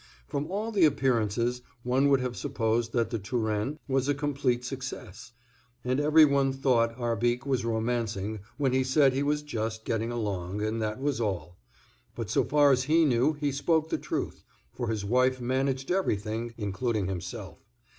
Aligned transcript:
From 0.27 0.49
all 0.49 0.71
the 0.71 0.83
appearances 0.85 1.61
one 1.83 2.07
would 2.09 2.21
have 2.21 2.35
supposed 2.35 2.91
that 2.93 3.11
The 3.11 3.19
Turenne 3.19 3.77
was 3.87 4.09
a 4.09 4.15
complete 4.15 4.65
success, 4.65 5.31
and 5.85 5.99
every 5.99 6.25
one 6.25 6.51
thought 6.53 6.97
Arbique 6.97 7.45
was 7.45 7.63
romancing 7.63 8.39
when 8.57 8.73
he 8.73 8.83
said 8.83 9.13
he 9.13 9.21
was 9.21 9.43
just 9.43 9.85
getting 9.85 10.11
along, 10.11 10.59
and 10.63 10.81
that 10.81 10.99
was 10.99 11.21
all. 11.21 11.55
But 12.15 12.31
so 12.31 12.43
far 12.43 12.71
as 12.71 12.85
he 12.85 13.05
knew 13.05 13.33
he 13.33 13.51
spoke 13.51 13.89
the 13.89 13.99
truth, 13.99 14.43
for 14.73 14.87
his 14.87 15.05
wife 15.05 15.39
managed 15.39 15.91
everything, 15.91 16.55
including 16.57 17.05
himself. 17.05 17.63